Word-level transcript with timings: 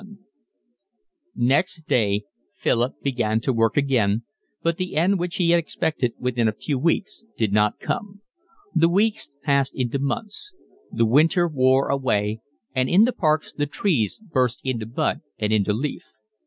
CXI 0.01 0.07
Next 1.35 1.87
day 1.87 2.23
Philip 2.55 3.03
began 3.03 3.39
work 3.53 3.77
again, 3.77 4.23
but 4.63 4.77
the 4.77 4.95
end 4.95 5.19
which 5.19 5.35
he 5.35 5.53
expected 5.53 6.13
within 6.17 6.47
a 6.47 6.53
few 6.53 6.79
weeks 6.79 7.23
did 7.37 7.53
not 7.53 7.79
come. 7.79 8.21
The 8.73 8.89
weeks 8.89 9.29
passed 9.43 9.75
into 9.75 9.99
months. 9.99 10.55
The 10.91 11.05
winter 11.05 11.47
wore 11.47 11.89
away, 11.89 12.41
and 12.73 12.89
in 12.89 13.03
the 13.03 13.13
parks 13.13 13.53
the 13.53 13.67
trees 13.67 14.19
burst 14.19 14.61
into 14.65 14.87
bud 14.87 15.21
and 15.37 15.53
into 15.53 15.71
leaf. 15.71 16.05